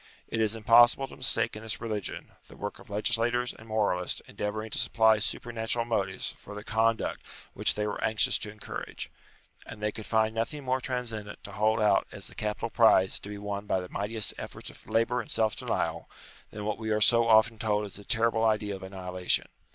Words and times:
It 0.29 0.41
is 0.41 0.55
impossible 0.55 1.07
to 1.09 1.15
mistake 1.15 1.55
in 1.55 1.61
this 1.61 1.79
religion, 1.79 2.31
the 2.47 2.55
work 2.57 2.79
of 2.79 2.89
legislators 2.89 3.53
and 3.53 3.67
moralists 3.67 4.19
endeavouring 4.21 4.71
to 4.71 4.79
supply 4.79 5.19
supernatural 5.19 5.85
motives 5.85 6.33
for 6.39 6.55
the 6.55 6.63
conduct 6.63 7.23
which 7.53 7.75
they 7.75 7.85
were 7.85 8.03
anxious 8.03 8.39
to 8.39 8.49
encourage; 8.51 9.11
and 9.63 9.79
they 9.79 9.91
could 9.91 10.07
find 10.07 10.33
nothing 10.33 10.63
more 10.63 10.81
transcendant 10.81 11.43
to 11.43 11.51
hold 11.51 11.79
out 11.79 12.07
as 12.11 12.25
the 12.25 12.33
capital 12.33 12.71
prize 12.71 13.19
to 13.19 13.29
be 13.29 13.37
won 13.37 13.67
by 13.67 13.79
the 13.79 13.89
mightiest 13.89 14.33
efforts 14.39 14.71
of 14.71 14.87
labour 14.87 15.21
and 15.21 15.29
self 15.29 15.55
denial, 15.55 16.09
than 16.49 16.65
what 16.65 16.79
we 16.79 16.89
are 16.89 16.99
so 16.99 17.27
often 17.27 17.59
told 17.59 17.85
is 17.85 17.93
the 17.97 18.03
terrible 18.03 18.43
idea 18.43 18.75
of 18.75 18.81
annihilation. 18.81 19.45